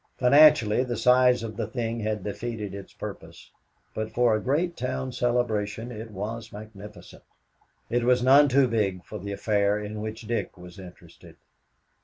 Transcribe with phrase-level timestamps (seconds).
[0.17, 3.51] Financially, the size of the thing had defeated its purpose,
[3.93, 7.21] but for a great town celebration it was magnificent.
[7.87, 11.35] It was none too big for the affair in which Dick was interested.